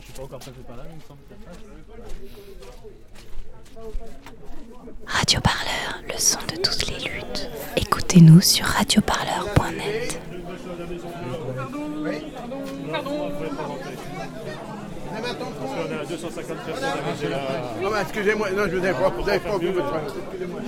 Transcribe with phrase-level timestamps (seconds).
[0.00, 1.20] je suis pas encore passé par là, il me semble.
[5.06, 7.50] Radio Parleur, le son de toutes les luttes.
[7.76, 10.20] Écoutez-nous sur radioparleur.net.
[12.92, 13.30] Pardon
[15.22, 17.82] Parce qu'on est à 250 personnes avec la...
[17.82, 20.60] Non, mais excusez-moi, non, je vous ai pas, vous avez pas vu votre Excusez-moi.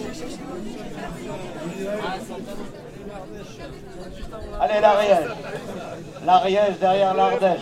[4.61, 5.29] Allez, l'Ariège.
[6.25, 7.61] L'Ariège derrière l'Ardèche.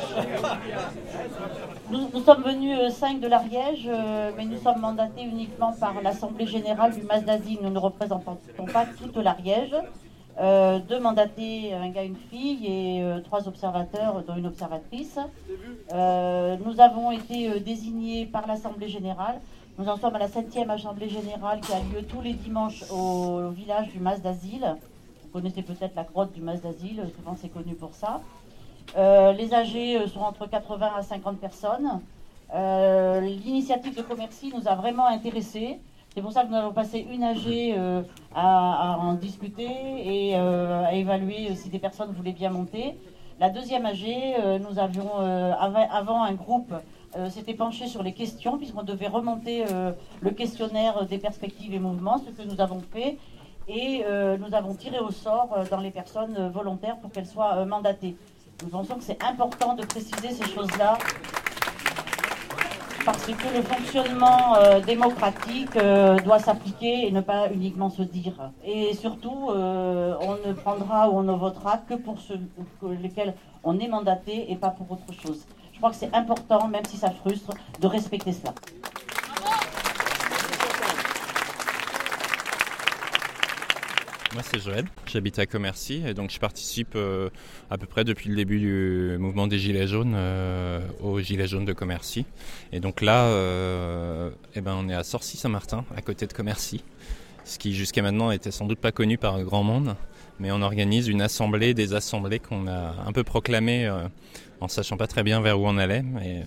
[1.90, 6.46] Nous, sommes venus euh, cinq de l'Ariège, euh, mais nous sommes mandatés uniquement par l'Assemblée
[6.46, 7.58] générale du Mas d'Asile.
[7.62, 8.38] Nous ne représentons
[8.72, 9.74] pas toute l'Ariège.
[10.38, 15.18] Euh, deux mandatés, un gars, une fille, et euh, trois observateurs, dont une observatrice.
[15.92, 19.40] Euh, nous avons été euh, désignés par l'Assemblée générale.
[19.78, 23.48] Nous en sommes à la septième Assemblée générale qui a lieu tous les dimanches au,
[23.50, 24.76] village du Mas d'Asile.
[25.22, 28.20] Vous connaissez peut-être la grotte du Mas d'Asile, souvent c'est connu pour ça.
[28.96, 32.00] Euh, les âgés euh, sont entre 80 à 50 personnes.
[32.54, 35.78] Euh, L'initiative de Commercy nous a vraiment intéressés.
[36.14, 37.74] C'est pour ça que nous avons passé une AG
[38.34, 39.68] à, à en discuter
[40.30, 42.96] et à évaluer si des personnes voulaient bien monter.
[43.38, 44.06] La deuxième AG,
[44.66, 46.72] nous avions av- avant un groupe
[47.28, 49.64] s'était penché sur les questions puisqu'on devait remonter
[50.22, 53.18] le questionnaire des perspectives et mouvements, ce que nous avons fait.
[53.68, 54.02] Et
[54.38, 58.16] nous avons tiré au sort dans les personnes volontaires pour qu'elles soient mandatées.
[58.62, 60.96] Nous pensons que c'est important de préciser ces choses-là
[63.04, 68.50] parce que le fonctionnement euh, démocratique euh, doit s'appliquer et ne pas uniquement se dire.
[68.64, 72.40] Et surtout, euh, on ne prendra ou on ne votera que pour ceux
[72.80, 75.46] pour lesquels on est mandaté et pas pour autre chose.
[75.72, 78.54] Je crois que c'est important, même si ça frustre, de respecter cela.
[84.36, 84.84] Moi, c'est Joël.
[85.06, 87.30] J'habite à Commercy et donc je participe euh,
[87.70, 91.64] à peu près depuis le début du mouvement des Gilets jaunes euh, aux Gilets jaunes
[91.64, 92.26] de Commercy.
[92.70, 96.84] Et donc là, euh, eh ben, on est à Sorcy-Saint-Martin, à côté de Commercy,
[97.44, 99.96] ce qui jusqu'à maintenant était sans doute pas connu par grand monde.
[100.38, 104.06] Mais on organise une assemblée des assemblées qu'on a un peu proclamée euh,
[104.60, 106.02] en sachant pas très bien vers où on allait.
[106.02, 106.44] Mais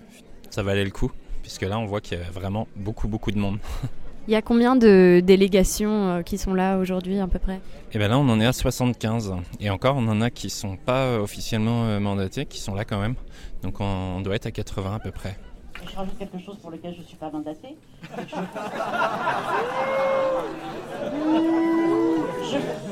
[0.52, 3.40] ça valait le coup, puisque là, on voit qu'il y a vraiment beaucoup, beaucoup de
[3.40, 3.58] monde.
[4.28, 7.62] Il y a combien de délégations euh, qui sont là aujourd'hui à peu près?
[7.94, 9.34] Et bien là, on en est à 75.
[9.60, 12.86] Et encore, on en a qui sont pas euh, officiellement euh, mandatés, qui sont là
[12.86, 13.16] quand même.
[13.64, 15.36] Donc on, on doit être à 80 à peu près.
[15.90, 17.78] Je rajoute quelque chose pour lequel je ne suis pas mandatée.
[18.18, 18.36] Je,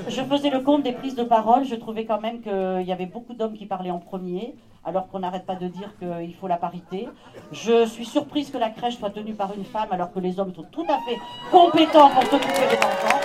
[0.15, 1.65] je faisais le compte des prises de parole.
[1.65, 4.55] Je trouvais quand même qu'il y avait beaucoup d'hommes qui parlaient en premier,
[4.85, 7.07] alors qu'on n'arrête pas de dire qu'il faut la parité.
[7.51, 10.53] Je suis surprise que la crèche soit tenue par une femme, alors que les hommes
[10.53, 11.17] sont tout à fait
[11.51, 13.19] compétents pour s'occuper des enfants,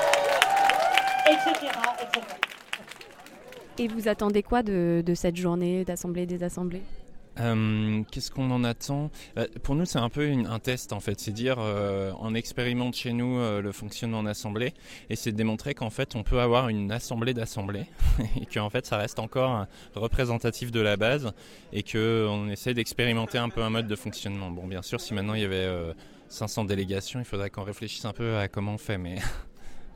[1.26, 1.50] etc.
[2.02, 2.26] etc.
[3.78, 6.82] Et vous attendez quoi de, de cette journée d'assemblée des assemblées?
[7.40, 9.10] Euh, Qu'est-ce qu'on en attend?
[9.38, 11.18] Euh, Pour nous, c'est un peu un test en fait.
[11.20, 14.74] C'est dire, euh, on expérimente chez nous le fonctionnement en assemblée
[15.10, 17.86] et c'est de démontrer qu'en fait, on peut avoir une assemblée d'assemblées
[18.40, 21.32] et qu'en fait, ça reste encore représentatif de la base
[21.72, 24.50] et qu'on essaie d'expérimenter un peu un mode de fonctionnement.
[24.50, 25.92] Bon, bien sûr, si maintenant il y avait euh,
[26.28, 29.16] 500 délégations, il faudrait qu'on réfléchisse un peu à comment on fait, mais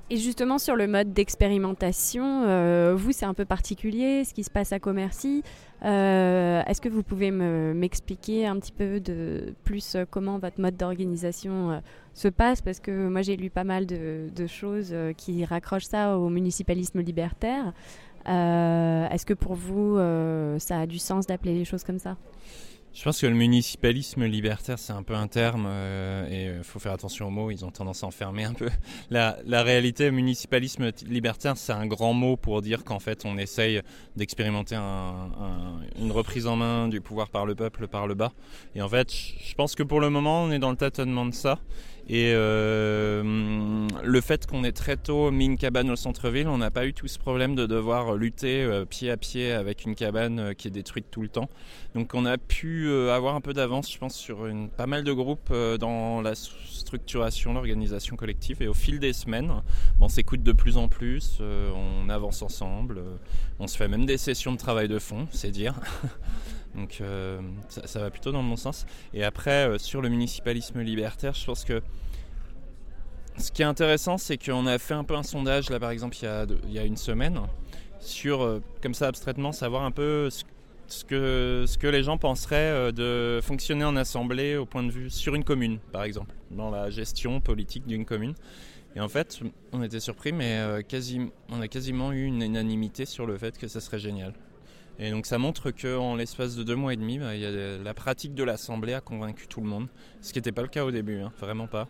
[0.08, 4.50] Et justement sur le mode d'expérimentation, euh, vous c'est un peu particulier, ce qui se
[4.50, 5.42] passe à Commercy.
[5.84, 10.60] Euh, Est-ce que vous pouvez me- m'expliquer un petit peu de plus euh, comment votre
[10.60, 11.82] mode d'organisation
[12.14, 12.62] se passe?
[12.62, 17.00] Parce que moi j'ai lu pas mal de, de choses qui raccrochent ça au municipalisme
[17.00, 17.72] libertaire.
[18.26, 19.96] Est-ce que pour vous
[20.60, 22.16] ça a du sens d'appeler les choses comme ça?
[22.98, 26.78] Je pense que le municipalisme libertaire, c'est un peu un terme euh, et il faut
[26.78, 28.70] faire attention aux mots, ils ont tendance à enfermer un peu.
[29.10, 33.82] La, la réalité, municipalisme libertaire, c'est un grand mot pour dire qu'en fait, on essaye
[34.16, 38.32] d'expérimenter un- un- une reprise en main du pouvoir par le peuple, par le bas.
[38.74, 41.34] Et en fait, je pense que pour le moment, on est dans le tâtonnement de
[41.34, 41.58] ça.
[42.08, 46.70] Et euh, le fait qu'on ait très tôt mis une cabane au centre-ville, on n'a
[46.70, 50.38] pas eu tout ce problème de devoir lutter euh, pied à pied avec une cabane
[50.38, 51.48] euh, qui est détruite tout le temps.
[51.96, 55.12] Donc on a pu avoir un peu d'avance, je pense, sur une, pas mal de
[55.12, 58.62] groupes dans la structuration, l'organisation collective.
[58.62, 59.50] Et au fil des semaines,
[60.00, 63.00] on s'écoute de plus en plus, on avance ensemble,
[63.58, 65.80] on se fait même des sessions de travail de fond, c'est dire.
[66.74, 67.00] Donc
[67.70, 68.84] ça, va plutôt dans le bon sens.
[69.14, 71.80] Et après, sur le municipalisme libertaire, je pense que
[73.38, 76.16] ce qui est intéressant, c'est qu'on a fait un peu un sondage, là par exemple,
[76.20, 77.40] il y a, une semaine,
[78.00, 80.28] sur, euh, comme ça abstraitement, savoir un peu
[80.88, 85.34] ce, que, les gens penseraient euh, de fonctionner en assemblée au point de vue sur
[85.34, 88.34] une commune, par exemple, dans la gestion politique d'une commune.
[88.94, 89.40] Et en fait,
[89.72, 90.82] on était surpris, mais euh,
[91.50, 94.32] on a quasiment eu une unanimité sur le fait que ça serait génial.
[94.98, 97.44] Et donc ça montre qu'en l'espace de deux mois et demi, bah, y
[97.84, 99.88] la pratique de l'Assemblée a convaincu tout le monde,
[100.22, 101.86] ce qui n'était pas le cas au début, hein, vraiment pas.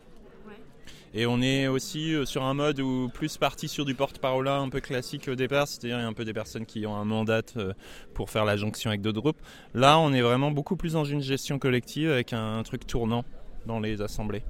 [1.19, 4.69] Et on est aussi euh, sur un mode où plus parti sur du porte-parole un
[4.69, 7.73] peu classique au départ, c'est-à-dire un peu des personnes qui ont un mandat euh,
[8.13, 9.41] pour faire la jonction avec d'autres groupes.
[9.73, 13.25] Là, on est vraiment beaucoup plus dans une gestion collective avec un, truc tournant
[13.65, 14.43] dans les assemblées.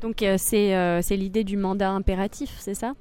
[0.00, 2.94] Donc euh, c'est l'idée du mandat impératif, c'est ça?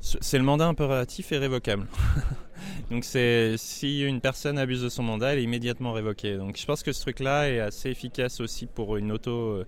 [0.00, 1.86] C'est le mandat impératif et révocable.
[2.90, 6.36] Donc c'est si une personne abuse de son mandat, elle est immédiatement révoquée.
[6.36, 9.64] Donc je pense que ce truc-là est assez efficace aussi pour une auto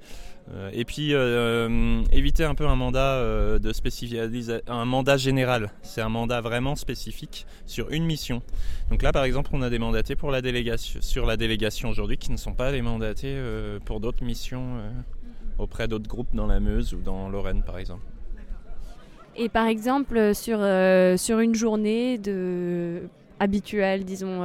[0.53, 3.23] euh, et puis euh, euh, éviter un peu un mandat
[3.59, 5.71] de un mandat général.
[5.83, 8.43] C'est un mandat vraiment spécifique sur une mission.
[8.91, 12.19] Donc là, par exemple, on a des mandatés pour la délégation, sur la délégation aujourd'hui
[12.19, 13.39] qui ne sont pas des mandatés
[13.85, 14.81] pour d'autres missions
[15.59, 18.03] auprès d'autres groupes dans la Meuse ou dans Lorraine, par exemple.
[19.37, 20.59] Et par exemple, sur,
[21.19, 23.03] sur une journée de
[23.39, 24.43] habituelle, disons,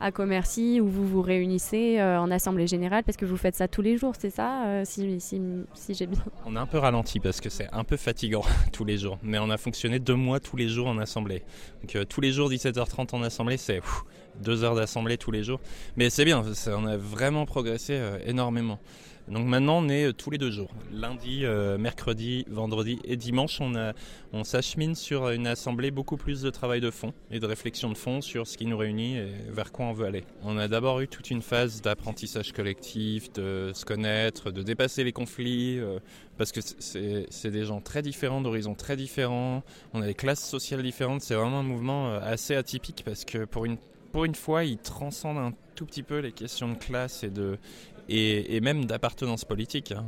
[0.00, 3.68] à Commercy où vous vous réunissez euh, en assemblée générale parce que vous faites ça
[3.68, 5.40] tous les jours, c'est ça euh, si, si,
[5.74, 6.22] si j'ai bien.
[6.46, 8.42] On a un peu ralenti parce que c'est un peu fatigant
[8.72, 11.42] tous les jours, mais on a fonctionné deux mois tous les jours en assemblée.
[11.82, 13.80] Donc euh, tous les jours 17h30 en assemblée, c'est
[14.40, 15.60] deux heures d'assemblée tous les jours.
[15.96, 18.78] Mais c'est bien, on a vraiment progressé énormément.
[19.30, 20.70] Donc maintenant, on est euh, tous les deux jours.
[20.92, 23.92] Lundi, euh, mercredi, vendredi et dimanche, on,
[24.32, 27.96] on s'achemine sur une assemblée beaucoup plus de travail de fond et de réflexion de
[27.96, 30.24] fond sur ce qui nous réunit et vers quoi on veut aller.
[30.42, 35.12] On a d'abord eu toute une phase d'apprentissage collectif, de se connaître, de dépasser les
[35.12, 35.98] conflits, euh,
[36.38, 40.82] parce que c'est des gens très différents, d'horizons très différents, on a des classes sociales
[40.82, 43.76] différentes, c'est vraiment un mouvement assez atypique parce que pour une
[44.12, 47.58] pour une fois, il transcende un tout petit peu les questions de classe et de,
[48.08, 49.92] et, même d'appartenance politique.
[49.92, 50.04] Hein.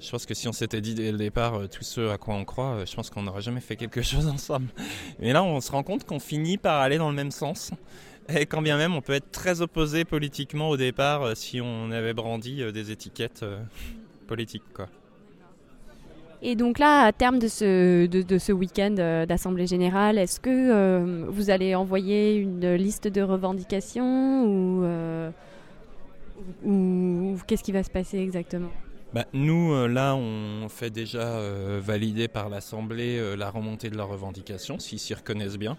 [0.00, 2.34] Je pense que si on s'était dit dès le départ euh, tout ce à quoi
[2.34, 4.68] on croit, euh, je pense qu'on n'aurait jamais fait quelque chose ensemble.
[5.18, 7.72] Mais là, on se rend compte qu'on finit par aller dans le même sens.
[8.28, 11.90] Et quand bien même, on peut être très opposé politiquement au départ euh, si on
[11.90, 13.44] avait brandi des étiquettes
[14.26, 14.62] politiques.
[16.40, 21.50] Et donc là, à terme de ce, de, ce week-end d'Assemblée générale, est-ce que vous
[21.50, 24.84] allez envoyer une liste de revendications ou
[26.64, 28.70] ou, qu'est-ce qui va se passer exactement?
[29.14, 33.96] Bah, nous, euh, là, on fait déjà euh, valider par l'Assemblée euh, la remontée de
[33.96, 35.76] leurs revendications, s'ils s'y reconnaissent bien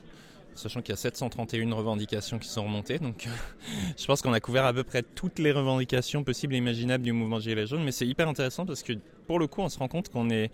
[0.55, 2.99] sachant qu'il y a 731 revendications qui sont remontées.
[2.99, 3.27] Donc
[3.97, 7.13] je pense qu'on a couvert à peu près toutes les revendications possibles et imaginables du
[7.13, 7.83] mouvement Gilets jaunes.
[7.83, 8.93] Mais c'est hyper intéressant parce que
[9.29, 10.49] pour le coup, on se rend compte qu'on est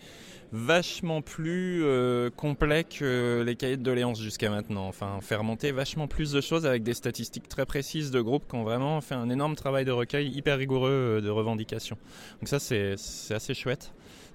[0.51, 4.86] vachement plus euh, complet que les cahiers de doléances jusqu'à maintenant.
[4.89, 8.50] Enfin, on fait remonter vachement plus de choses avec des statistiques très précises de groupes
[8.50, 11.98] qui ont vraiment fait un énorme travail de recueil hyper rigoureux euh, de revendications.
[12.42, 12.98] Donc ça, c'est
[13.30, 13.94] assez chouette.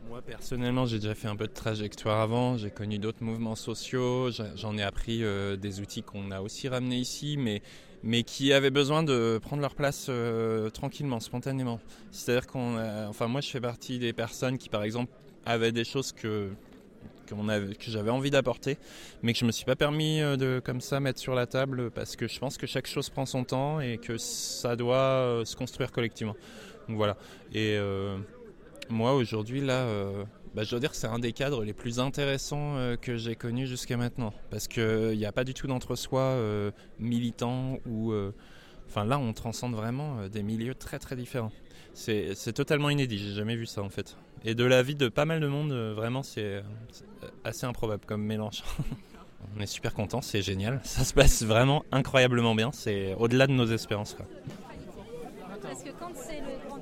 [0.09, 4.31] Moi personnellement, j'ai déjà fait un peu de trajectoire avant, j'ai connu d'autres mouvements sociaux,
[4.57, 7.61] j'en ai appris euh, des outils qu'on a aussi ramenés ici, mais,
[8.03, 11.81] mais qui avaient besoin de prendre leur place euh, tranquillement, spontanément.
[12.11, 15.13] C'est-à-dire qu'on, enfin moi je fais partie des personnes qui par exemple
[15.45, 16.51] avaient des choses que
[17.79, 18.77] que j'avais envie d'apporter,
[19.23, 21.93] mais que je me suis pas permis euh, de comme ça mettre sur la table
[21.93, 25.55] parce que je pense que chaque chose prend son temps et que ça doit se
[25.55, 26.35] construire collectivement.
[26.89, 27.17] Donc voilà.
[27.55, 27.79] Et
[28.91, 30.25] moi aujourd'hui là, euh,
[30.55, 33.37] bah, je dois dire que c'est un des cadres les plus intéressants euh, que j'ai
[33.37, 34.33] connu jusqu'à maintenant.
[34.51, 38.13] Parce qu'il n'y a pas du tout d'entre-soi euh, militant ou...
[38.89, 41.53] Enfin là on transcende vraiment des milieux très très différents.
[41.95, 44.17] C'est totalement inédit, j'ai jamais vu ça en fait.
[44.45, 46.65] Et de la vie de pas mal de monde, vraiment c'est
[47.45, 48.65] assez improbable comme mélange.
[49.57, 50.81] on est super content, c'est génial.
[50.83, 54.17] Ça se passe vraiment incroyablement bien, c'est au-delà de nos espérances.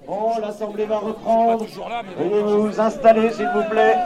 [0.07, 1.67] Bon, l'Assemblée va reprendre.
[2.19, 3.97] Veuillez vous installer, s'il vous plaît.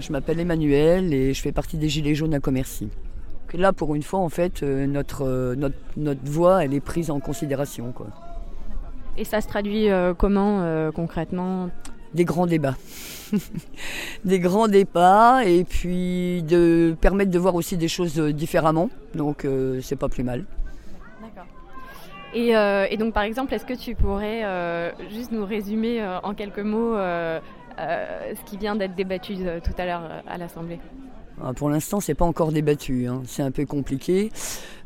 [0.00, 2.90] Je m'appelle Emmanuel et je fais partie des Gilets jaunes à Commercy.
[3.54, 7.10] Là, pour une fois, en fait, euh, notre, euh, notre, notre voix, elle est prise
[7.10, 7.92] en considération.
[7.92, 8.08] Quoi.
[9.16, 11.70] Et ça se traduit euh, comment concrètement?
[12.14, 12.76] Des grands débats.
[14.24, 18.90] des grands débats et puis de permettre de voir aussi des choses différemment.
[19.14, 19.46] Donc,
[19.82, 20.44] c'est pas plus mal.
[22.34, 26.34] Euh, et, donc, par exemple, est-ce que tu pourrais euh, juste nous résumer euh, en
[26.34, 30.78] quelques mots ce qui vient d'être débattu tout à l'heure à l'Assemblée?
[31.42, 33.06] Ah, pour l'instant, c'est pas encore débattu.
[33.06, 33.22] Hein.
[33.24, 34.30] C'est un peu compliqué.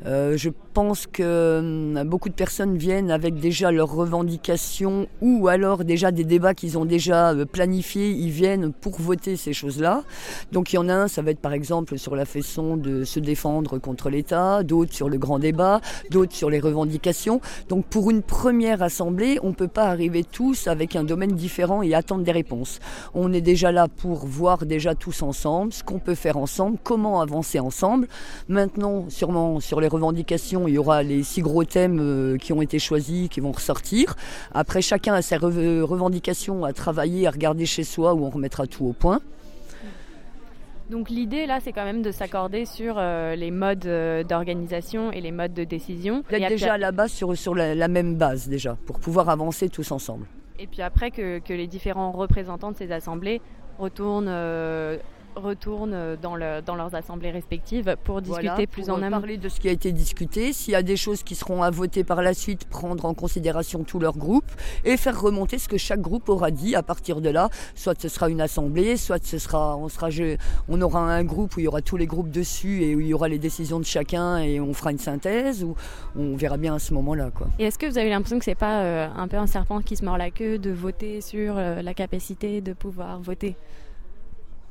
[0.07, 5.85] Euh, je pense que hum, beaucoup de personnes viennent avec déjà leurs revendications ou alors
[5.85, 8.11] déjà des débats qu'ils ont déjà euh, planifiés.
[8.11, 10.03] Ils viennent pour voter ces choses-là.
[10.51, 13.05] Donc il y en a un, ça va être par exemple sur la façon de
[13.05, 15.81] se défendre contre l'État, d'autres sur le grand débat,
[16.11, 17.41] d'autres sur les revendications.
[17.69, 21.95] Donc pour une première assemblée, on peut pas arriver tous avec un domaine différent et
[21.95, 22.81] attendre des réponses.
[23.15, 27.21] On est déjà là pour voir déjà tous ensemble ce qu'on peut faire ensemble, comment
[27.21, 28.09] avancer ensemble.
[28.49, 32.63] Maintenant, sûrement sur les revendications, il y aura les six gros thèmes euh, qui ont
[32.63, 34.17] été choisis, qui vont ressortir.
[34.53, 38.85] Après, chacun a ses revendications à travailler, à regarder chez soi, où on remettra tout
[38.85, 39.21] au point.
[40.93, 45.23] Donc l'idée là, c'est quand même de s'accorder sur euh, les modes euh, d'organisation et
[45.23, 46.23] les modes de décision.
[46.29, 49.91] D'être déjà à la base sur, sur la, même base déjà, pour pouvoir avancer tous
[49.91, 50.27] ensemble.
[50.59, 53.41] Et puis après que, que les différents représentants de ces assemblées
[53.79, 54.99] retournent euh,
[55.37, 59.19] retournent dans, le, dans leurs assemblées respectives pour discuter plus en amont.
[59.19, 61.71] Parler de ce qui a été discuté, s'il y a des choses qui seront à
[61.71, 64.51] voter par la suite, prendre en considération tout leur groupe
[64.85, 67.49] et faire remonter ce que chaque groupe aura dit à partir de là.
[67.75, 70.09] Soit ce sera une assemblée, soit ce sera, on, sera,
[70.69, 73.07] on aura un groupe où il y aura tous les groupes dessus et où il
[73.07, 75.75] y aura les décisions de chacun et on fera une synthèse ou
[76.17, 77.31] on verra bien à ce moment-là.
[77.31, 77.49] Quoi.
[77.59, 79.97] Et est-ce que vous avez l'impression que c'est pas euh, un peu un serpent qui
[79.97, 83.57] se mord la queue de voter sur euh, la capacité de pouvoir voter?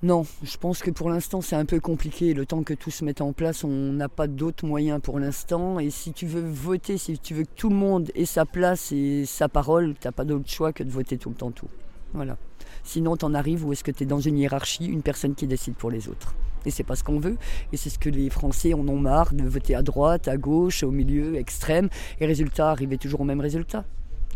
[0.03, 2.33] Non, je pense que pour l'instant c'est un peu compliqué.
[2.33, 5.77] Le temps que tout se mette en place, on n'a pas d'autres moyens pour l'instant.
[5.77, 8.91] Et si tu veux voter, si tu veux que tout le monde ait sa place
[8.91, 11.67] et sa parole, tu n'as pas d'autre choix que de voter tout le temps tout.
[12.13, 12.35] Voilà.
[12.83, 15.45] Sinon, tu en arrives où est-ce que tu es dans une hiérarchie, une personne qui
[15.45, 16.33] décide pour les autres.
[16.65, 17.37] Et c'est pas ce qu'on veut.
[17.71, 20.81] Et c'est ce que les Français en ont marre de voter à droite, à gauche,
[20.81, 21.89] au milieu, extrême.
[22.19, 23.85] Et résultat, arriver toujours au même résultat.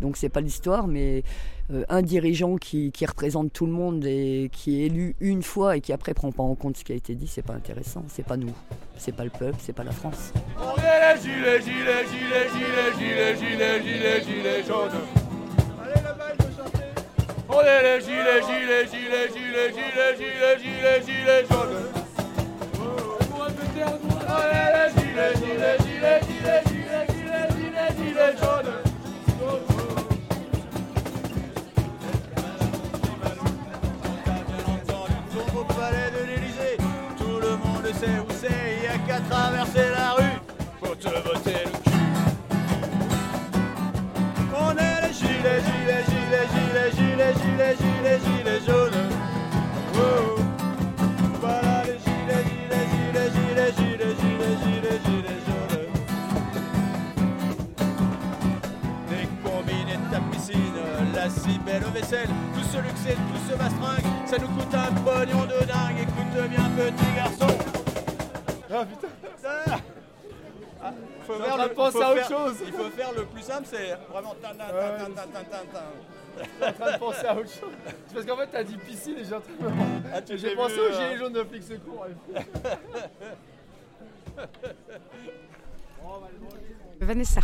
[0.00, 1.22] Donc c'est pas l'histoire, mais
[1.72, 5.80] euh, un dirigeant qui, représente tout le monde et qui est élu une fois et
[5.80, 8.04] qui après prend pas en compte ce qui a été dit, c'est pas intéressant.
[8.08, 8.52] C'est pas nous,
[8.96, 10.32] c'est pas le peuple, c'est pas la France.
[10.58, 14.90] On est les gilets, gilets, gilets, gilets, gilets, gilets, gilets, jaunes.
[15.82, 16.00] Allez
[17.48, 21.96] On est les gilets, gilets, gilets, gilets, gilets, gilets, gilets, gilets jaunes.
[24.28, 25.85] On est les gilets, gilets,
[38.04, 40.38] où c'est, il y a qu'à traverser la rue
[40.80, 41.90] pour te voter le cul.
[44.54, 49.02] On est les gilets, gilets, gilets, gilets, gilets, gilets, gilets, gilets jaunes.
[49.94, 50.38] Oh.
[51.40, 55.86] Voilà les gilets, gilets, gilets, gilets, gilets, gilets, gilets, gilets jaunes.
[60.10, 60.78] Ta piscine,
[61.14, 64.92] la si belle vaisselle, tout ce luxe et tout ce mastringue, ça nous coûte un
[65.02, 65.45] pognon
[71.74, 72.56] faut faire le, penser à autre chose.
[72.66, 75.80] Il faut faire le plus simple, c'est vraiment tan tan tan tan tan tan tan.
[76.38, 77.72] Je suis en train de penser à autre chose.
[78.06, 79.66] C'est parce qu'en fait, t'as dit piscine et j'ai en train de...
[80.12, 81.18] ah, J'ai pensé au gilet euh.
[81.18, 82.06] jaune de flic secours.
[87.00, 87.40] Vanessa.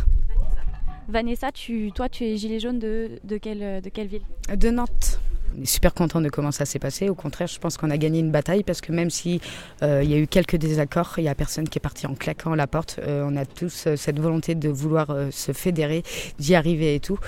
[1.08, 4.22] Vanessa, tu, toi, tu es gilet jaune de, de, quelle, de quelle ville?
[4.54, 5.20] De Nantes.
[5.64, 7.08] Super content de comment ça s'est passé.
[7.08, 9.40] Au contraire, je pense qu'on a gagné une bataille parce que même si
[9.82, 12.14] euh, il y a eu quelques désaccords, il y a personne qui est parti en
[12.14, 12.98] claquant la porte.
[13.02, 16.02] Euh, on a tous euh, cette volonté de vouloir se fédérer,
[16.38, 17.18] d'y arriver et tout.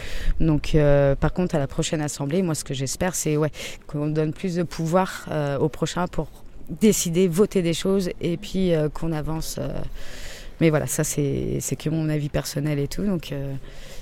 [0.41, 0.77] Donc,
[1.21, 3.51] par contre, à la prochaine assemblée, moi, ce que j'espère, c'est ouais,
[3.87, 5.29] qu'on donne plus de pouvoir
[5.61, 6.29] au prochain pour
[6.69, 9.59] décider, voter des choses et puis qu'on avance.
[10.61, 13.05] mais voilà, ça c'est que mon avis personnel et tout.
[13.05, 13.33] Donc,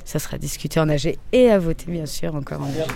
[0.05, 2.87] ça sera discuté en AG et à voter, bien sûr, encore en AG.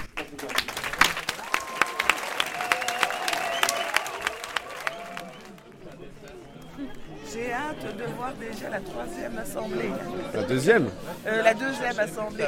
[7.84, 9.90] de voir déjà la troisième assemblée.
[10.34, 10.88] La deuxième
[11.26, 12.44] euh, La deuxième assemblée.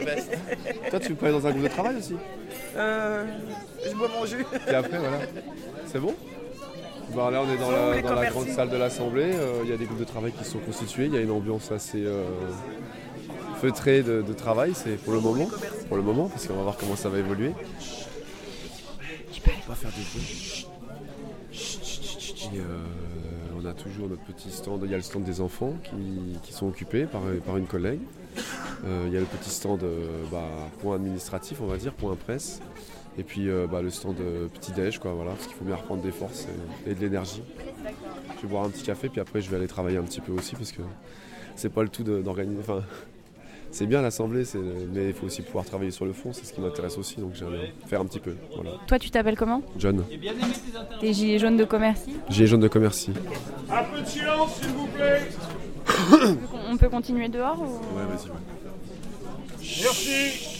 [0.90, 2.16] Toi, tu peux aller dans un groupe de travail aussi
[2.76, 3.24] euh,
[3.84, 4.44] Je bois mon jus.
[4.68, 5.18] Et après, voilà.
[5.86, 6.14] C'est bon?
[7.10, 7.56] Bon, Là, on est
[8.02, 9.30] dans, la, grande salle de l'Assemblée.
[9.32, 11.06] Euh, il y a des groupes de travail qui sont constitués.
[11.06, 12.04] Il y a une ambiance assez
[13.60, 14.72] feutrée de, travail.
[14.74, 15.48] C'est pour le moment.
[15.88, 17.52] Pour le moment, parce qu'on va voir comment ça va évoluer.
[19.66, 19.90] Pas faire.
[22.54, 22.60] Et
[23.58, 24.82] on a toujours notre petit stand.
[24.84, 25.74] Il y a le stand des enfants
[26.42, 28.00] qui, sont occupés par, une collègue.
[28.84, 30.46] Euh, il y a le petit stand euh, bah,
[30.80, 32.60] point administratif, on va dire, point presse.
[33.18, 34.16] Et puis euh, bah, le stand
[34.54, 36.46] petit-déj, quoi, voilà, parce qu'il faut bien reprendre des forces
[36.86, 37.42] et, de l'énergie.
[38.36, 40.30] Je vais boire un petit café, puis après je vais aller travailler un petit peu
[40.32, 40.82] aussi, parce que
[41.56, 42.62] c'est pas le tout d'organiser
[43.70, 44.44] c'est bien l'Assemblée,
[44.92, 47.32] mais il faut aussi pouvoir travailler sur le fond, c'est ce qui m'intéresse aussi, donc
[47.34, 48.34] j'aimerais faire un petit peu.
[48.86, 49.62] Toi, tu t'appelles comment?
[49.78, 50.04] John.
[51.00, 52.16] T'es gilet jaune de Commercy?
[52.28, 53.12] Gilet jaune de Commercy.
[53.70, 55.28] Un peu de silence, s'il vous plaît
[56.70, 57.96] On peut continuer dehors ou...
[57.96, 58.28] Ouais, vas-y,
[59.82, 60.54] Merci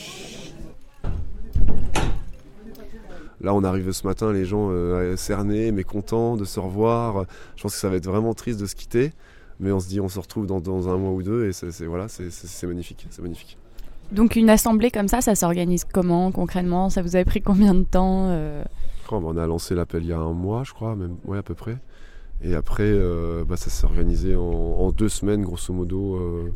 [3.41, 7.25] Là, on arrive ce matin, les gens euh, cernés, mécontents de se revoir.
[7.55, 9.13] Je pense que ça va être vraiment triste de se quitter
[9.61, 12.07] mais on se dit on se retrouve dans, un mois ou deux et c'est voilà,
[12.09, 13.59] c'est magnifique, c'est magnifique.
[14.13, 16.89] Donc une assemblée comme ça, ça s'organise comment concrètement?
[16.89, 18.65] Ça vous avait pris combien de temps euh?
[19.11, 21.39] Oh, bah, On a lancé l'appel il y a un mois, je crois, même ouais
[21.39, 21.79] à peu près.
[22.43, 26.17] Et après, euh, bah, ça s'est organisé en, deux semaines, grosso modo.
[26.17, 26.53] Euh,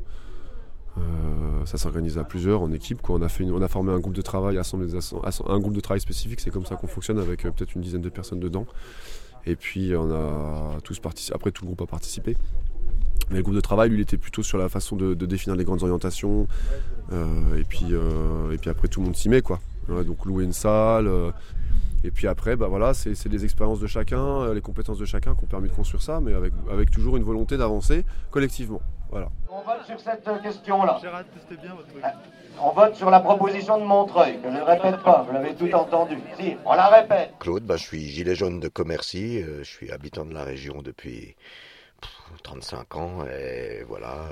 [0.99, 3.03] euh, ça s'est organisé à plusieurs en équipe.
[3.03, 3.17] Quoi.
[3.17, 6.41] On, a fait on a formé un groupe de travail, un groupe de travail spécifique.
[6.41, 8.67] C'est comme ça qu'on fonctionne avec peut-être une dizaine de personnes dedans.
[9.45, 11.35] Et puis on a tous participé.
[11.35, 12.37] Après, tout le groupe a participé.
[13.33, 15.65] Mais le groupe de travail, lui, il était plutôt sur la façon de, définir les
[15.65, 16.47] grandes orientations.
[17.11, 17.87] et, puis,
[18.53, 19.43] et puis après, tout le monde s'y met.
[19.43, 19.59] Quoi.
[19.89, 21.09] donc louer une salle,
[22.05, 25.37] et puis après, bah voilà, c'est les expériences de chacun, euh, les compétences de chacun
[25.37, 28.83] qui ont permis de construire ça, mais avec, avec toujours une volonté d'avancer collectivement.
[29.11, 29.29] Voilà.
[29.49, 30.99] On vote sur cette question-là.
[31.01, 31.89] bien votre
[32.61, 35.73] On vote sur la proposition de Montreuil, que je ne répète pas, vous l'avez tout
[35.73, 36.19] entendu.
[36.41, 37.35] Si, on la répète.
[37.39, 40.83] Claude, bah, je suis gilet jaune de Commercy, euh, je suis habitant de la région
[40.83, 41.37] depuis
[42.43, 44.29] 35 ans, et voilà.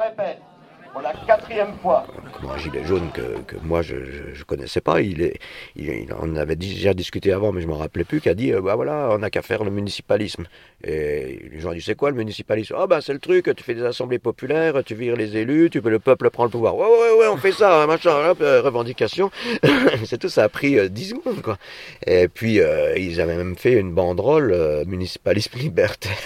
[0.00, 0.40] Répète
[0.92, 2.06] pour la quatrième fois.
[2.48, 3.96] Un gilet jaune que, moi je,
[4.34, 5.00] je, connaissais pas.
[5.00, 5.38] Il est,
[5.76, 8.20] il, on avait déjà discuté avant, mais je m'en rappelais plus.
[8.20, 10.44] Qui a dit, euh, bah voilà, on n'a qu'à faire le municipalisme.
[10.84, 12.74] Et les gens disent, c'est quoi le municipalisme?
[12.78, 13.50] Ah bah c'est le truc.
[13.56, 16.76] Tu fais des assemblées populaires, tu vires les élus, tu le peuple prend le pouvoir.
[16.76, 19.30] Ouais ouais ouais, on fait ça, hein, machin, hop, euh, revendication.
[20.04, 20.28] c'est tout.
[20.28, 21.58] Ça a pris euh, 10 secondes quoi.
[22.06, 26.16] Et puis euh, ils avaient même fait une banderole municipalisme libertaire.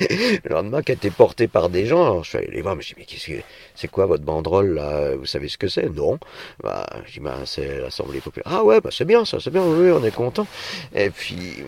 [0.00, 2.02] le lendemain qui a été portée par des gens.
[2.02, 3.42] Alors, je suis allé les voir, mais je dis, mais qu'est-ce que
[3.74, 5.14] c'est quoi votre banderole là?
[5.16, 5.88] Vous savez ce que c'est?
[5.88, 6.18] Non.
[6.62, 8.50] Bah, je dis, bah, c'est l'Assemblée populaire.
[8.50, 10.46] Ah ouais, bah, c'est bien ça, c'est bien, oui, on est content.
[10.94, 11.64] Et puis,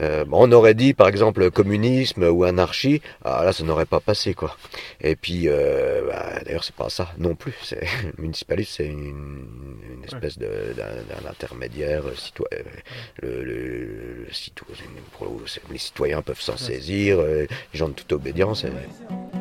[0.00, 4.34] euh, on aurait dit par exemple communisme ou anarchie, ah, là ça n'aurait pas passé
[4.34, 4.56] quoi.
[5.00, 7.54] Et puis euh, bah, d'ailleurs c'est pas ça non plus.
[7.62, 7.86] C'est
[8.18, 12.62] municipaliste, c'est une, espèce de, d'un, intermédiaire citoyen.
[13.22, 14.26] Le, le,
[15.70, 18.64] les citoyens peuvent s'en saisir, euh, les gens de toute obédience.
[18.64, 19.35] Et...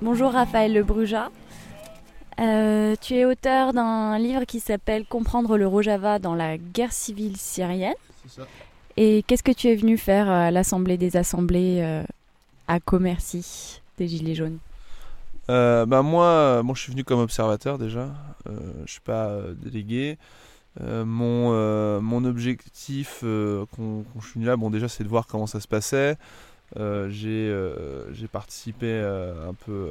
[0.00, 0.84] Bonjour Raphaël Le
[2.40, 7.36] Euh, tu es auteur d'un livre qui s'appelle Comprendre le Rojava dans la guerre civile
[7.36, 7.94] syrienne.
[8.28, 8.42] Ça.
[8.96, 12.02] Et qu'est-ce que tu es venu faire à l'Assemblée des Assemblées euh,
[12.68, 14.58] à Commercy des Gilets jaunes?
[15.50, 18.08] Euh, bah moi, moi, je suis venu comme observateur déjà.
[18.48, 20.18] Euh, je ne suis pas délégué.
[20.80, 25.68] Mon, mon objectif quand, je suis là, bon déjà c'est de voir comment ça se
[25.68, 26.16] passait,
[26.76, 29.88] euh, euh, j'ai participé euh, un peu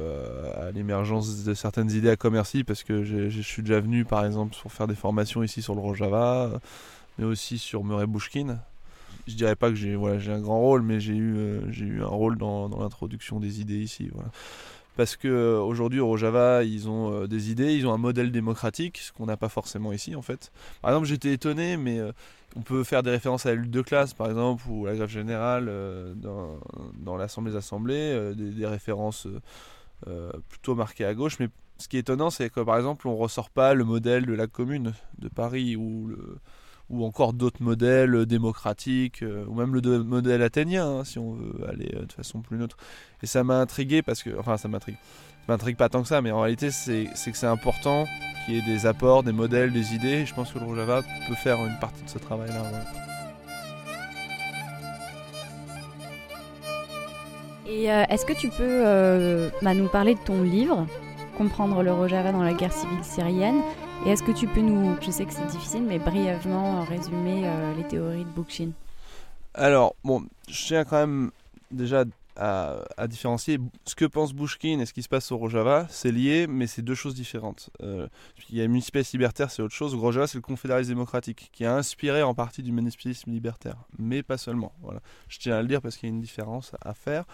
[0.56, 4.56] à l'émergence de certaines idées à Commercy parce que je suis déjà venu par exemple
[4.60, 6.60] pour faire des formations ici sur le Rojava,
[7.18, 8.58] mais aussi sur Murray Bushkin.
[9.26, 12.38] Je dirais pas que j'ai voilà, un grand rôle, mais j'ai eu, eu un rôle
[12.38, 14.10] dans, l'introduction des idées ici.
[14.98, 19.12] Parce que aujourd'hui au Rojava ils ont des idées, ils ont un modèle démocratique, ce
[19.12, 20.52] qu'on n'a pas forcément ici en fait.
[20.82, 22.02] Par exemple j'étais étonné, mais
[22.56, 24.96] on peut faire des références à la lutte de classe, par exemple, ou à la
[24.96, 29.26] grève générale euh, dans, l'Assemblée des Assemblées, euh, des, références
[30.06, 31.38] euh, plutôt marquées à gauche.
[31.38, 34.32] Mais ce qui est étonnant, c'est que, par exemple, on ressort pas le modèle de
[34.32, 36.10] la commune de Paris ou,
[36.90, 41.88] ou encore d'autres modèles démocratiques, ou même le modèle athénien, hein, si on veut aller
[41.88, 42.76] de façon plus neutre.
[43.22, 44.96] Et ça m'a intrigué parce que, enfin, ça m'intrigue
[45.48, 48.06] m'intrigue pas tant que ça, mais en réalité, c'est que c'est important
[48.44, 50.26] qu'il y ait des apports, des modèles, des idées.
[50.26, 52.62] je pense que le Rojava peut faire une partie de ce travail-là.
[57.66, 60.86] Et euh, est-ce que tu peux euh, bah, nous parler de ton livre,
[61.36, 63.60] Comprendre le Rojava dans la guerre civile syrienne?
[64.06, 67.74] Et est-ce que tu peux nous, je sais que c'est difficile, mais brièvement résumer euh,
[67.74, 68.70] les théories de Bookchin
[69.54, 71.30] Alors, bon, je tiens quand même
[71.70, 72.04] déjà
[72.38, 76.46] à, différencier ce que pense Bushkin et ce qui se passe au Rojava, c'est lié,
[76.46, 77.70] mais c'est deux choses différentes.
[77.82, 78.06] Euh,
[78.50, 79.92] il y a le municipalisme libertaire, c'est autre chose.
[79.92, 84.22] Le Rojava, c'est le confédéralisme démocratique, qui a inspiré en partie du municipalisme libertaire, mais
[84.22, 84.72] pas seulement.
[84.82, 85.00] Voilà.
[85.28, 87.24] Je tiens à le dire parce qu'il y a une différence à faire.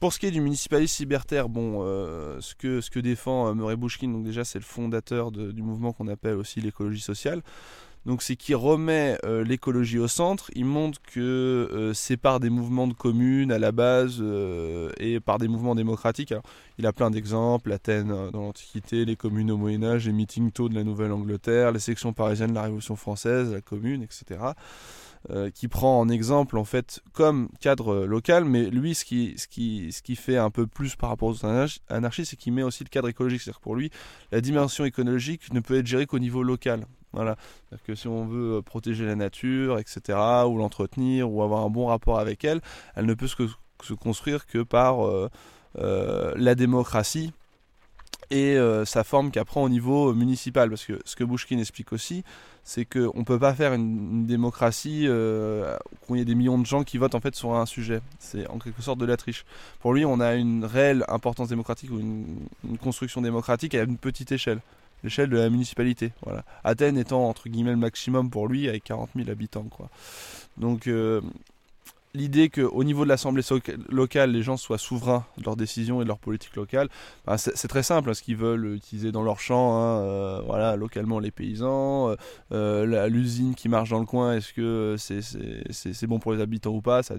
[0.00, 4.08] Pour ce qui est du municipalisme libertaire, bon, euh, ce, que, défend euh, Murray Bushkin,
[4.08, 7.42] donc déjà c'est le fondateur du mouvement qu'on appelle aussi l'écologie sociale.
[8.06, 12.86] Donc c'est qu'il remet euh, l'écologie au centre, il montre que c'est par des mouvements
[12.86, 14.22] de communes à la base
[14.98, 16.32] et par des mouvements démocratiques.
[16.78, 20.74] il a plein d'exemples, Athènes dans l'Antiquité, les communes au Moyen Âge, les meeting de
[20.76, 24.38] la Nouvelle-Angleterre, les sections parisiennes de la Révolution française, la commune, etc.
[25.54, 29.92] qui prend en exemple en fait comme cadre local, mais lui ce qui, ce qui,
[29.92, 32.88] ce qui fait un peu plus par rapport aux anarchistes, c'est qu'il met aussi le
[32.88, 33.42] cadre écologique.
[33.42, 33.90] C'est-à-dire pour lui,
[34.32, 36.86] la dimension écologique ne peut être gérée qu'au niveau local.
[37.12, 37.36] Voilà.
[37.86, 41.86] que si on veut euh, protéger la nature, etc., ou l'entretenir, ou avoir un bon
[41.86, 42.60] rapport avec elle,
[42.94, 45.30] elle ne peut se, construire que par euh,
[45.78, 47.32] euh, la démocratie
[48.30, 50.68] et euh, ça forme qu'après au niveau municipal.
[50.68, 52.24] Parce que ce que Bouchkin explique aussi,
[52.64, 55.76] c'est qu'on ne peut pas faire une, démocratie euh,
[56.08, 58.00] où il y a des millions de gens qui votent en fait sur un sujet.
[58.18, 59.44] C'est en quelque sorte de la triche.
[59.80, 62.46] Pour lui, on a une réelle importance démocratique ou une,
[62.82, 64.60] construction démocratique à une petite échelle.
[65.04, 66.12] L'échelle de la municipalité.
[66.22, 66.44] Voilà.
[66.64, 69.66] Athènes étant entre guillemets le maximum pour lui avec 40 000 habitants.
[69.70, 69.88] Quoi.
[70.58, 71.20] Donc euh,
[72.18, 73.42] l'idée qu'au niveau de l'Assemblée
[73.88, 76.88] locale, les gens soient souverains de leurs décisions et de leur politique locale,
[77.24, 80.76] bah, c'est très simple, hein, ce qu'ils veulent utiliser dans leur champ, hein, euh, voilà,
[80.76, 82.16] localement les paysans, euh,
[82.52, 86.82] euh, l'usine qui marche dans le coin, est-ce que c'est bon pour les habitants ou
[86.82, 87.14] pas, ça,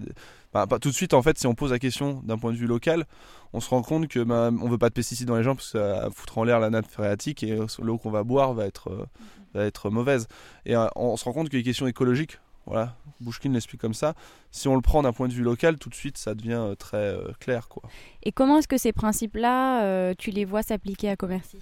[0.53, 2.57] bah, pas Tout de suite, en fait, si on pose la question d'un point de
[2.57, 3.05] vue local,
[3.53, 5.71] on se rend compte que bah, on veut pas de pesticides dans les gens parce
[5.71, 9.07] que ça foutre en l'air la nappe phréatique et l'eau qu'on va boire va être,
[9.53, 10.27] va être mauvaise.
[10.65, 12.37] Et on se rend compte que les questions écologiques
[12.69, 14.13] voilà, Bouchkin l'explique comme ça.
[14.51, 16.75] Si on le prend d'un point de vue local, tout de suite, ça devient euh,
[16.75, 17.67] très euh, clair.
[17.67, 17.81] Quoi.
[18.21, 21.57] Et comment est-ce que ces principes-là, euh, tu les vois s'appliquer à Commercy?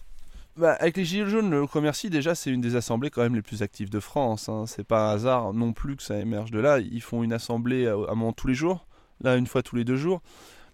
[0.58, 3.42] Bah, avec les Gilets jaunes, le Commercy, déjà, c'est une des assemblées quand même les
[3.42, 4.50] plus actives de France.
[4.50, 4.66] Hein.
[4.68, 6.80] C'est pas un hasard non plus que ça émerge de là.
[6.80, 8.86] Ils font une assemblée à, moment tous les jours,
[9.22, 10.22] là, une fois tous les deux jours.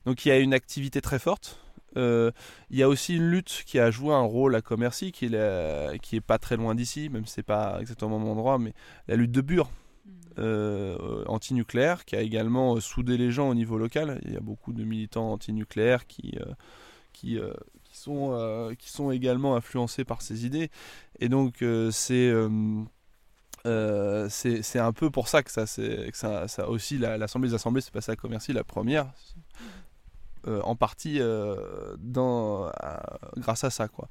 [0.05, 1.59] Donc il y a une activité très forte.
[1.95, 2.31] il
[2.71, 6.15] y a aussi une lutte qui a joué un rôle à Commercy, qui est, qui
[6.15, 8.73] est pas très loin d'ici, même si c'est pas exactement même endroit, mais
[9.07, 9.69] la lutte de Bure,
[10.39, 14.19] euh, anti-nucléaire qui a également euh, soudé les gens au niveau local.
[14.25, 16.53] Il y a beaucoup de militants anti-nucléaires qui, euh,
[17.13, 17.39] qui,
[17.83, 20.69] qui, sont, qui sont également influencés par ces idées.
[21.19, 22.33] Et donc c'est...
[24.29, 27.91] c'est un peu pour ça que ça, que ça, ça aussi l'Assemblée des Assemblées s'est
[27.91, 29.11] passée à Commercy, la première,
[30.47, 31.19] en partie
[31.99, 32.71] dans,
[33.37, 33.87] grâce à ça.
[33.87, 34.07] quoi.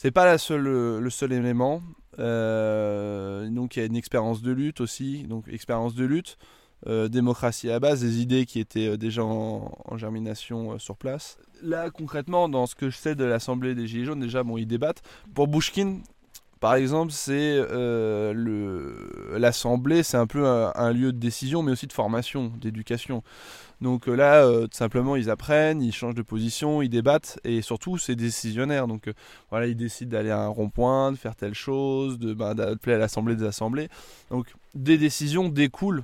[0.00, 1.82] C'est pas seule, le seul élément.
[2.20, 6.38] Euh, donc il y a une expérience de lutte aussi, donc expérience de lutte,
[6.86, 11.36] euh, démocratie à base, des idées qui étaient euh, déjà en, germination sur place.
[11.62, 14.66] Là concrètement, dans ce que je sais de l'Assemblée des Gilets jaunes, déjà bon ils
[14.66, 15.02] débattent.
[15.34, 15.98] Pour Bouchkin,
[16.60, 17.60] par exemple, c'est
[19.36, 23.22] l'Assemblée, c'est un peu un, lieu de décision, mais aussi de formation, d'éducation.
[23.80, 27.62] Donc euh, là, euh, tout simplement, ils apprennent, ils changent de position, ils débattent, et
[27.62, 28.88] surtout, c'est décisionnaire.
[28.88, 29.12] Donc euh,
[29.50, 32.98] voilà, ils décident d'aller à un rond-point, de faire telle chose, de bah, d'appeler à
[32.98, 33.88] l'assemblée des assemblées.
[34.30, 36.02] Donc des décisions découlent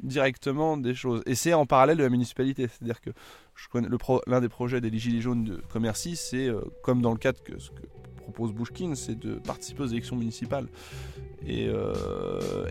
[0.00, 1.22] directement des choses.
[1.26, 2.68] Et c'est en parallèle de la municipalité.
[2.68, 3.10] C'est-à-dire que
[4.26, 6.48] l'un des projets des Gilets jaunes de Commercy, c'est
[6.82, 7.82] comme dans le cadre que ce que
[8.18, 10.66] propose Bouchkin, c'est de participer aux élections municipales.
[11.46, 11.68] Et,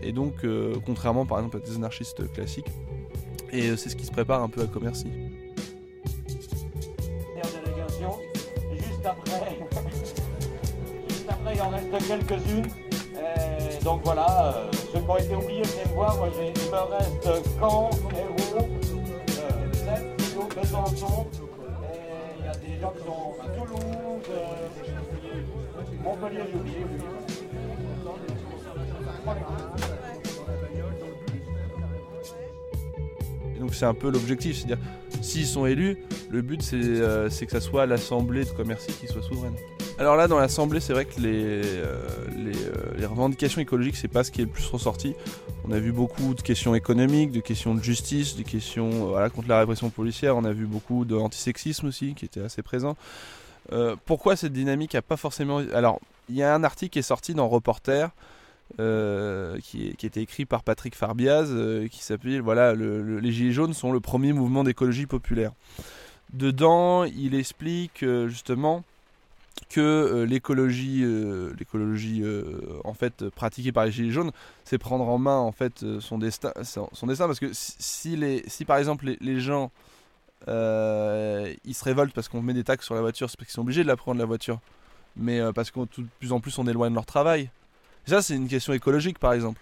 [0.02, 0.46] et donc,
[0.84, 2.70] contrairement par exemple à des anarchistes classiques,
[3.52, 5.06] et euh, c'est ce qui se prépare un peu à Commercy.
[8.72, 9.58] Juste après,
[11.08, 12.66] juste après, il en reste quelques-unes.
[13.82, 16.16] Donc voilà, euh, ceux qui ont été oubliés, venez me voir.
[16.16, 19.05] Moi, il me reste Caen, Hérault, euh,
[20.36, 21.26] Sète, Besançon.
[22.38, 24.68] Il y a des gens qui sont à Toulouse, euh,
[26.04, 26.76] Montpellier, j'ai oublié.
[33.58, 34.78] donc c'est un peu l'objectif, c'est-à-dire
[35.22, 35.98] s'ils sont élus,
[36.30, 39.56] le but euh, c'est que ça soit l'Assemblée de Commercy qui soit souveraine.
[39.98, 42.06] Alors là dans l'Assemblée c'est vrai que les, euh,
[42.36, 45.14] euh, les, revendications écologiques c'est pas ce qui est le plus ressorti.
[45.66, 49.48] On a vu beaucoup de questions économiques, de questions de justice, de questions voilà, contre
[49.48, 52.96] la répression policière, on a vu beaucoup d'antisexisme aussi qui était assez présent.
[54.04, 55.58] pourquoi cette dynamique a pas forcément...
[55.72, 58.10] Alors il y a un article qui est sorti dans Reporter
[58.80, 63.72] euh, qui, qui, était écrit par Patrick Farbiaz, euh, qui s'appelle voilà, Les Gilets jaunes
[63.72, 65.52] sont le premier mouvement d'écologie populaire.
[66.32, 68.82] Dedans, il explique euh, justement
[69.68, 71.04] que l'écologie,
[71.58, 72.22] l'écologie
[72.84, 74.30] en fait pratiquée par les Gilets jaunes,
[74.64, 78.64] c'est prendre en main en fait son destin, son, destin parce que si, les, si
[78.64, 79.70] par exemple les, gens
[80.46, 83.62] ils se révoltent parce qu'on met des taxes sur la voiture, c'est parce qu'ils sont
[83.62, 84.60] obligés de la prendre la voiture,
[85.16, 87.50] mais parce que de plus en plus on éloigne leur travail
[88.06, 89.60] ça, c'est une question écologique, par exemple.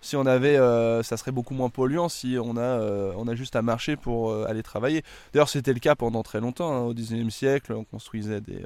[0.00, 3.34] Si on avait, euh, ça serait beaucoup moins polluant si on a, euh, on a
[3.34, 5.02] juste à marcher pour euh, aller travailler.
[5.32, 6.72] D'ailleurs, c'était le cas pendant très longtemps.
[6.72, 6.80] Hein.
[6.80, 8.62] Au 19e siècle, on construisait des.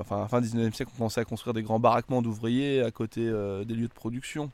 [0.00, 3.74] Enfin, fin 19e siècle, on commençait à construire des grands baraquements d'ouvriers à côté des
[3.74, 4.50] lieux de production.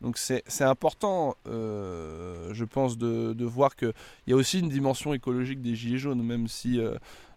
[0.00, 3.92] Donc c'est important, je pense, de, de voir qu'il
[4.28, 6.80] y a aussi une dimension écologique des Gilets jaunes, même si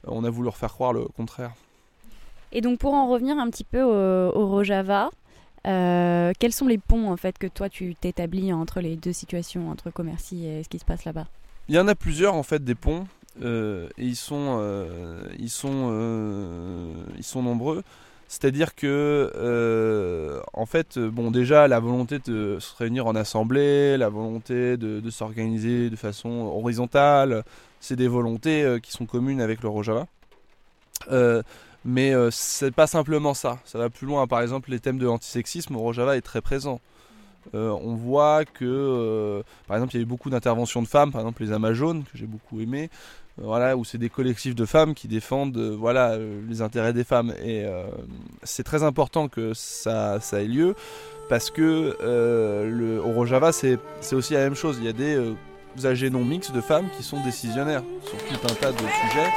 [0.03, 1.53] on a voulu leur faire croire le contraire.
[2.51, 5.09] Et donc pour en revenir un petit peu au, au Rojava,
[5.67, 9.69] euh, quels sont les ponts en fait que toi tu t'établis entre les deux situations,
[9.69, 11.27] entre Commercy et ce qui se passe là-bas?
[11.69, 15.49] Il y en a plusieurs en fait des ponts euh, et ils sont, euh, ils
[15.49, 17.83] sont, ils sont nombreux.
[18.27, 24.77] C'est-à-dire que, en fait, bon, déjà, la volonté de se réunir en assemblée, la volonté
[24.77, 27.43] de, s'organiser de façon horizontale,
[27.79, 30.07] c'est des volontés qui sont communes avec le Rojava.
[31.83, 33.59] Mais euh, c'est pas simplement ça.
[33.65, 34.27] Ça va plus loin.
[34.27, 36.79] Par exemple, les thèmes de l'antisexisme au Rojava est très présent.
[37.55, 41.11] Euh, on voit que, euh, par exemple, il y a eu beaucoup d'interventions de femmes,
[41.11, 44.65] par exemple les Amazones, que j'ai beaucoup aimé, euh, voilà, où c'est des collectifs de
[44.65, 47.33] femmes qui défendent euh, voilà, euh, les intérêts des femmes.
[47.43, 47.85] Et euh,
[48.43, 50.75] c'est très important que ça, ça ait lieu,
[51.29, 53.79] parce que au Rojava, c'est
[54.11, 54.77] aussi la même chose.
[54.79, 55.35] Il y a des
[55.85, 59.29] âgés non mixtes de femmes qui sont décisionnaires sur tout un tas de sujets.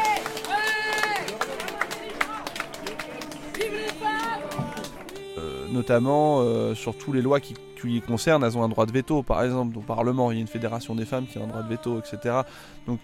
[5.71, 9.43] Notamment sur toutes les lois qui, qui concernent, elles ont un droit de veto, par
[9.43, 11.69] exemple, au Parlement, il y a une fédération des femmes qui a un droit de
[11.69, 12.41] veto, etc.
[12.87, 12.99] Donc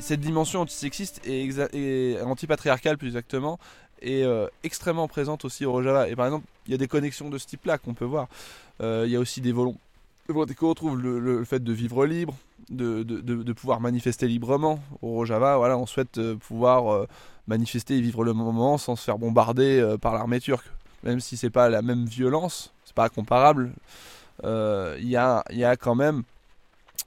[0.00, 3.58] cette dimension antisexiste et, et antipatriarcale, plus exactement,
[4.02, 6.08] est euh, extrêmement présente aussi au Rojava.
[6.08, 8.28] Et par exemple, il y a des connexions de ce type-là qu'on peut voir.
[8.80, 9.78] Euh, il y a aussi des volontés
[10.56, 12.36] qu'on retrouve le, le- fait de vivre libre,
[12.70, 14.80] de, pouvoir manifester librement.
[15.02, 17.06] Au Rojava, voilà, on souhaite euh, pouvoir
[17.48, 20.66] manifester et vivre le moment sans se faire bombarder par l'armée turque.
[21.02, 23.72] Même si c'est pas la même violence, c'est pas comparable.
[24.44, 26.22] Il y a quand même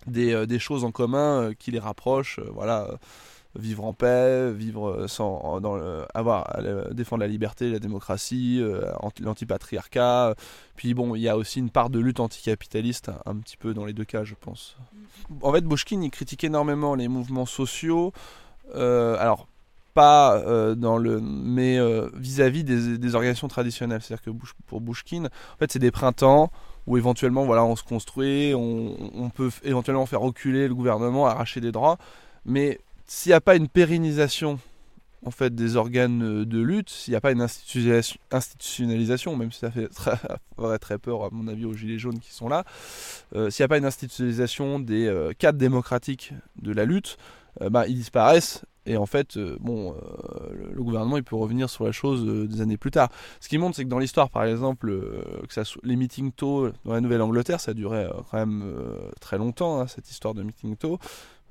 [0.08, 2.40] des, euh, des choses en commun euh, qui les rapprochent.
[2.40, 2.88] euh, voilà,
[3.56, 5.62] vivre en paix, vivre sans
[6.16, 6.58] avoir
[6.92, 8.60] défendre la liberté, la démocratie,
[9.00, 10.34] anti- l'antipatriarcat.
[10.76, 13.86] Puis bon, il y a aussi une part de lutte anticapitaliste un, petit peu dans
[13.86, 14.76] les deux cas, je pense.
[15.44, 18.12] En fait, Bouchkin, il critique énormément les mouvements sociaux.
[18.74, 19.48] alors
[19.94, 20.42] pas
[20.76, 21.78] dans le mais
[22.16, 24.32] vis-à-vis des, des organisations traditionnelles c'est-à-dire que
[24.66, 26.50] pour Bouchkin en fait c'est des printemps
[26.88, 31.72] où éventuellement voilà on se construit on, peut éventuellement faire reculer le gouvernement arracher des
[31.72, 31.98] droits
[32.46, 34.60] mais s'il n'y a pas une pérennisation
[35.26, 39.60] en fait des organes euh, de lutte s'il n'y a pas une institutionnalisation, même si
[39.60, 40.18] ça fait très,
[40.80, 42.66] très peur à mon avis aux gilets jaunes qui sont là
[43.36, 47.18] euh, s'il n'y a pas une institutionnalisation des euh, cadres démocratiques de la lutte
[47.70, 51.86] bah, ils disparaissent et en fait, euh, bon, euh, le, gouvernement il peut revenir sur
[51.86, 53.10] la chose euh, des années plus tard.
[53.40, 54.94] Ce qui montre, c'est que dans l'histoire, par exemple,
[55.84, 58.76] les meetings tôt dans la Nouvelle-Angleterre, ça durait quand même
[59.22, 61.00] très longtemps, hein, cette histoire de meeting tôt,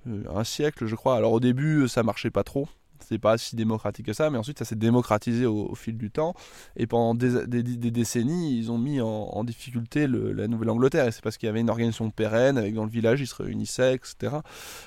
[0.06, 1.16] un siècle, je crois.
[1.16, 2.68] Alors au début, ça marchait pas trop.
[3.02, 6.34] C'était pas si démocratique que ça, mais ensuite ça s'est démocratisé au, fil du temps.
[6.76, 11.06] Et pendant des, décennies, ils ont mis en, difficulté la Nouvelle-Angleterre.
[11.06, 13.34] Et c'est parce qu'il y avait une organisation pérenne, avec dans le village, ils se
[13.34, 14.36] réunissaient, etc.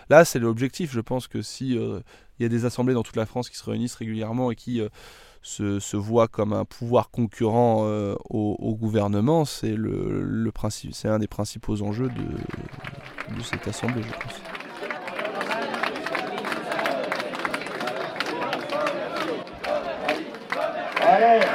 [0.10, 0.92] Là, c'est l'objectif.
[0.94, 1.78] Je pense que si
[2.40, 4.82] il y a des assemblées dans toute la France qui se réunissent régulièrement et qui
[4.82, 4.90] euh,
[5.42, 11.28] se, voient comme un pouvoir concurrent euh, au, gouvernement, c'est le principe, c'est un des
[11.28, 14.42] principaux enjeux de, de cette assemblée, je pense.
[21.02, 21.55] Allez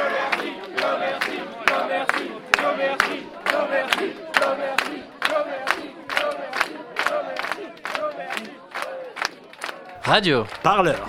[10.10, 10.44] Radio.
[10.64, 11.08] Parleur.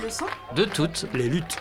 [0.56, 1.58] De toutes les luttes.